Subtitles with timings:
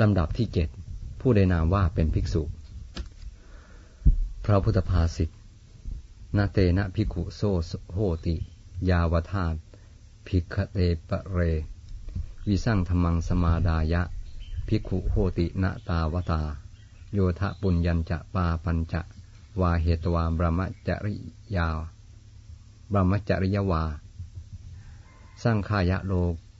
[0.00, 0.68] ลำดับที่เจ็ด
[1.20, 2.42] ผู้ได้นามว่าเป็นภิกษุ
[4.44, 5.30] พระพุทธภาษิต
[6.36, 7.40] นาเตนะภิกขุโซ
[7.92, 8.34] โหติ
[8.90, 9.54] ยาวธาต
[10.26, 11.38] ภิกขเตปะเร
[12.48, 14.02] วิสั่งธรรมังสมาดายะ
[14.68, 16.42] ภิกขุโหตินาตาวตา
[17.12, 19.00] โยทะปุญญัญจะปาปัญจะ
[19.60, 21.14] วาเหตวาบรมจริ
[21.56, 21.68] ยา
[22.92, 23.82] บรมจริยวา
[25.42, 26.12] สร้างขายะโล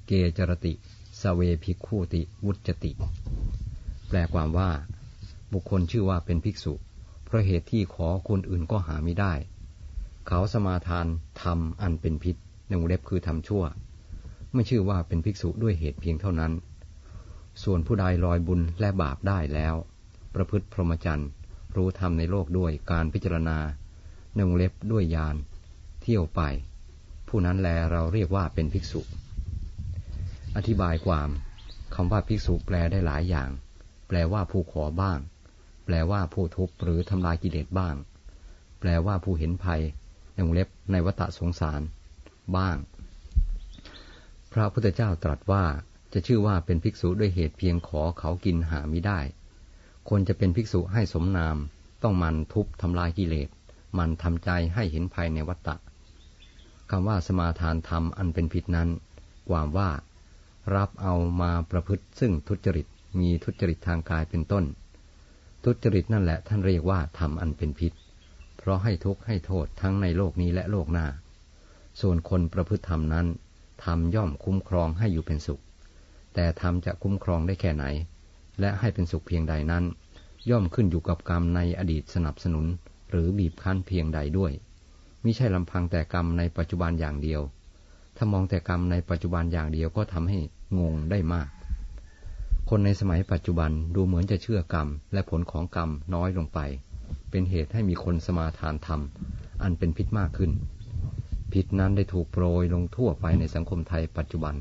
[0.06, 0.74] เกจรติ
[1.22, 2.92] สเวภิกขุติวุจติ
[4.08, 4.70] แปลความว่า
[5.52, 6.74] บุคคลชื่อว่าเป็นภิกษุ
[7.24, 9.32] เพราะเหตุที่ขอคนอื่นก็หาไม่ได้
[10.26, 11.06] เขาสมาทาน
[11.42, 13.64] ทำอันเป็นพิษในวงเล็บคือทำชั่ว
[14.52, 16.52] ไม่ชื่อว่าเป็นภิกษุด้วยเหตุเพียงเท่านั้น
[17.62, 19.74] ส่วนผู้ใดลอยบุญและบาปได้แล้ว
[20.34, 21.30] ประพฤติพรหมจรรย์
[21.76, 23.58] รู้ธรรมในโลกด้วยการพิจารณา
[24.34, 25.36] ในวงเล็บด้วยญาณ
[26.02, 26.40] เที่ยวไป
[27.28, 29.00] ผู้นั้นแลเราเรียกว่าเป็นภิกษุ
[30.56, 31.30] อธิบายความ
[31.94, 33.50] คำว่าภิกษุแปลได้หลายอย่าง
[34.08, 35.18] แปลว่าผู้ขอบ้าง
[35.84, 37.94] แปลว่าผู้ทุบหรือทำลายกิเลสบ้าง
[38.80, 39.82] แปลว่าผู้เห็นภัย
[40.32, 41.80] ในวงเล็บในวัฏสงสาร
[42.56, 42.76] บ้าง
[44.52, 45.64] พระพุทธเจ้าตรัสว่า
[46.12, 49.20] จะชื่อว่าเป็นภิกษุด้วยเหตุเพียงขอเขากินหาไม่ได้
[50.08, 51.56] คนจะเป็นภิกษุให้สมนาม
[52.02, 53.48] ต้องมันทุบทำลายกิเลส
[53.98, 55.76] มันทำใจให้เห็นภัยในวัฏฏะ
[56.90, 58.88] คำว่าสมาทานธรรมอันเป็นผิดนั้น
[59.48, 59.90] ความว่า
[60.74, 62.86] รับเอามาประพฤติซึ่งทุจริต
[63.20, 64.64] มีทุจริตทางกายเป็นต้น
[65.64, 67.92] ทุจริตนั่นแหละท่านเรียกว่าธรรมอันเป็นพิษ
[68.58, 71.06] เพราะให้ทุกข์ให้โทษทั้งในโลกนี้และโลกหน้า
[72.00, 73.26] ส่วนคนประพฤติธรรมนั้น
[73.84, 75.62] ธรรมย่อมคุ้มครองให้อยู่เป็นสุข
[76.34, 77.84] แต่ธรรมจะคุ้มครองได้แค่ไหน
[78.60, 79.84] และให้เป็นสุขเพียงใดนั้น
[80.50, 82.66] ย่อมขึ้นอยู่กับกรรมในอดีตสนับสนุน
[83.10, 84.52] หรือบีบคั้นเพียงใดด้วย
[85.24, 87.40] มิใช่ลำพังแต่กรรมในปัจจุบันอย่างเดียว
[88.22, 90.38] ถ้ามองแต่กรรมในปัจจุบันอย่างเดียวก็ทำให้
[90.78, 91.48] งงได้มาก
[92.70, 96.58] คนในสมัยปัจจุบันดูเหมือนจะเชื่อกรรม และผลของกรรมน้อยลงไป
[97.30, 99.00] เป็นเหตุให้มีคนสมาทานธรรม
[99.62, 100.52] อันเป็นพิษมากขึ้น
[101.52, 104.54] พิษนั้นได้ถูกโปรยลงทั่วไปในสังคมไทยปัจจุบัน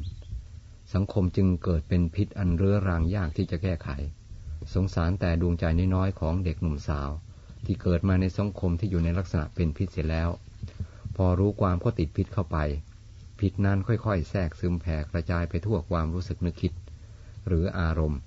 [0.93, 3.89] สังคมจึงเกิดเป็นพิษอันเรื้อรังยากที่จะแก้ไข
[4.73, 5.63] สงสารแต่ดวงใจ
[5.95, 7.09] น้อยๆของเด็กหนุ่มสาว
[7.65, 10.29] ที่เกิดมาในสังคมที่อยู่ในลักษณะเป็นพิษเสียแล้ว
[11.15, 12.59] พอรู้ความก็ติดพิษเข้าไป
[13.39, 16.73] พิษนั้นค่อยๆ แทรกซึมแผ่กระจายไปทั่วความรู้สึกนึกคิด
[17.47, 18.19] หรืออารมณ์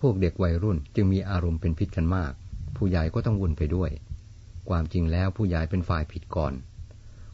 [0.00, 2.32] พวกเด็กวัยรุ่นจึงมีอารมณ์เป็นพิษกันมาก
[2.76, 3.90] ผู้ใหญ่ก็ต้องวุ่นไปด้วย
[4.68, 6.52] ความจริงแล้วผู้ใหญ่เป็นฝ่ายผิดก่อน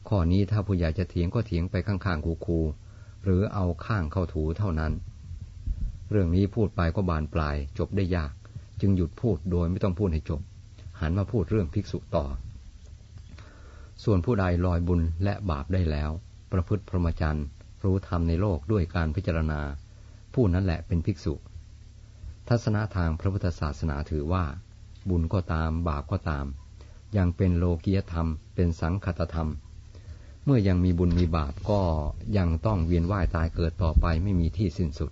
[0.08, 4.92] ข้อนี้ถ้าผู้ใหญ่จะเถียงก็เถียงไปข้างๆคูๆหรือเอาข้างเข้าถูเท่านั้น
[6.10, 8.32] เรื่องนี้พูดไปก็บานปลายจบได้ยาก
[8.80, 10.40] จึงหยุดพูดโดยไม่ต้องพูดให้จบ
[11.00, 12.26] หันมาพูดเรื่องภิกษุต่อ
[14.04, 16.10] ส่วนผู้ใดลอยบุญและบาปได้แล้ว
[16.52, 17.46] ประพฤติพรหมจรรย์
[17.84, 19.60] รู้ธรรมในโลกด้วยการพิจารณา
[20.34, 21.34] ผู้นั้นแหละเป็นภิกษุ
[22.48, 24.44] ทัศนะทางพระพุทธศาสนาถือว่า
[25.08, 26.46] บุญก็ตามบาปก็ตาม
[27.16, 29.50] ยังเป็นโลกียธรรม เป็นสังคตธรรม
[30.44, 31.80] เมื่อยังมีบุญมีบาปก็
[32.38, 35.10] ยังต้องเวียนว่ายตายเกิดต่อไปไม่มีที่สิ้นสุด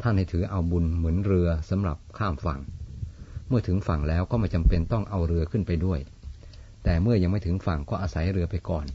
[0.00, 2.60] ท่านให้ถือเอาบุญเหมือนเรือสำหรับข้ามฝั่ง
[3.48, 6.00] เมื่อถึงฝั่งแล้วก็ไม่จำเป็นต้องเอาเรือขึ้นไปด้วย
[6.84, 8.86] แต่เมื่อยังไม่ถึงฝั่งก็อาศัยเรือไปก่อน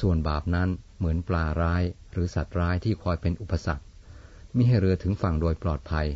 [0.00, 0.68] ส่วนบาปนั้น
[0.98, 3.84] เหมือนปลาร้ายหรือสัตว์ร้ายที่คอยเป็นอุปสรรค
[4.56, 6.06] มิให้เรือถึงฝั่งโดยปลอดภัย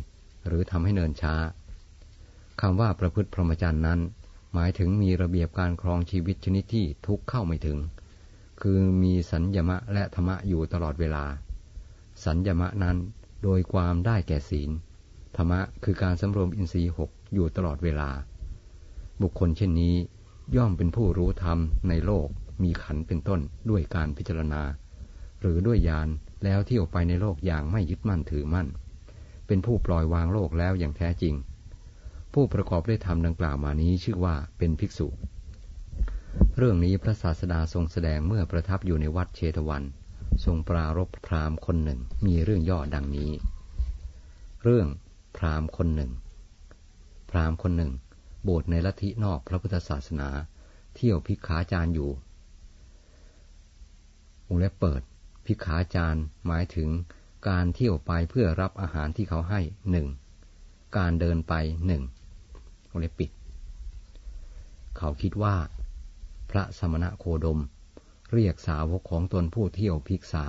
[0.47, 1.35] หรือทำให้เนินช้า
[2.61, 3.99] คำว่าประพฤติพรหมจรรย์นั้น
[4.53, 7.77] หมายถึงมีระเบียบการครองชีวิตชนิดที่ทุกเข้าไม่ถึง
[8.61, 11.25] คือมีสัญญมะและธรรมะอยู่ตลอดเวลา
[12.25, 12.97] สัญญมะนั้น
[13.43, 14.69] โดยความได้แก่ศีล
[15.35, 18.09] ธรรมะคือการสำรวมอินทรีย์หกอยู่ตลอดเวลา
[19.21, 19.95] บุคคลเช่นนี้
[20.55, 21.59] ย่อมเป็นผู้รู้ธรรม
[21.89, 22.27] ในโลก
[22.63, 24.61] มีขันเป็นต้นด้วยการพิจารณา
[25.41, 26.09] หรือด้วยญาณ
[26.43, 28.67] แล้วเที่ยวไปในโลกอย่างไม่ยึดมั่นถือมั่น
[29.47, 31.35] เป็นผู้ปล่อยวางโลกแล้วอย่างแท้จริง
[32.33, 35.07] ผู้ประกอบด้วยธรรมดังกล่าวมานี้ชื่อว่าเป็นภิกษุ
[36.57, 39.83] เรื่องนี้พระศาสดาทรงแสดงเมื่อประทับอยู่ในวัดเชตวัน
[40.45, 43.31] ทรงปรารบพราหมณ์คนหนึ่งมีเรื่องย่อดังนี้
[44.63, 44.87] เรื่อง
[45.37, 46.11] พราหมณ์คนหนึ่ง
[47.29, 47.91] พราหมณ์คนหนึ่ง
[48.47, 50.29] บวชในลัทธินอกพระพุทธศาสนา
[50.95, 52.09] เที่ยวพิกขาจารย์อยู่
[54.47, 55.01] วงเล็บเปิด
[55.45, 56.89] พิขาจารหมายถึง
[57.49, 59.61] การเที่ยวไปเพื่อรับอาหารที่เขาให้
[59.91, 60.07] หนึ่ง
[60.97, 61.53] การเดินไป
[61.87, 62.03] หนึ่ง
[62.89, 63.31] วงเล็บปิด
[64.97, 65.55] เขาคิดว่า
[66.51, 67.59] พระสมณะโคดม
[68.33, 70.45] เรียกสาวกของตนผู้เที่ยวพิกษา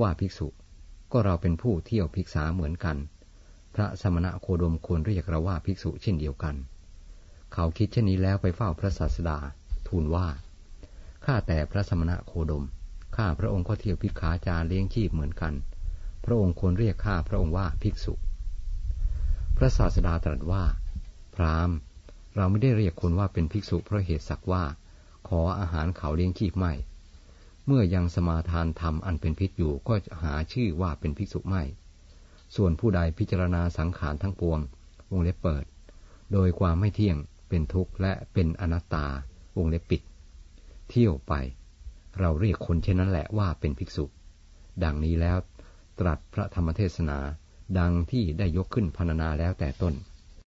[0.00, 0.48] ว่าภิกษุ
[1.12, 2.96] ก็เราเป็นผู้เที่ยวพิกษาเหมือนกัน
[3.74, 6.54] พระสมณะโคดมควรเรียกเราว่าภิกษุเช่นเดียวกัน
[7.54, 9.38] เขาคิดเช่นนี้แล้วไปเฝ้าพระศาสดา
[9.88, 10.26] ทูลว่า
[11.26, 12.64] ข้าแต่พระสมณะโคดม
[13.16, 15.66] ข้าพระองค์ก็เที่ยวพิกขาจารเลี้ยงชีพเหมือนกันพ
[16.24, 18.14] พระองค์ควรเรียกข้าพระองค์ว่าภิกษุ
[19.56, 20.64] พระศาสดาตรัสว่า
[21.34, 21.76] พราหมณ์
[22.36, 24.64] เราไม่ได้เรียกคนว่าเป็นภิกษุเพราะเหตุสักว่า
[25.28, 26.72] ขออาหารเขาเลี้ยงชีพไม่
[27.66, 31.62] เมื่อยังสมาทานธรรมอันเป็นพิษอยู่ก็หาชื่อว่าเป็นภิกษุไม่
[32.56, 34.60] ส่วนผู้ใดพิจารณาสังขารทั้งปวง
[35.10, 35.64] วงเล็บเปิด
[36.32, 37.16] โดยความไม่เที่ยง
[37.48, 39.06] เป็นทุกข์และเป็นอนัตตา
[39.56, 40.02] วงเล็บปิด
[40.98, 41.34] เที่ยวไป
[42.20, 44.04] เราเรียกคนเช่นนั้นแหละว่าเป็นภิกษุ
[44.84, 45.38] ดังนี้แล้ว
[45.98, 47.18] ตรัสพระธรรมเทศนา
[47.78, 49.94] ดังที่ได้ยกขึ้นพรรณนาแล้วแต่ต้น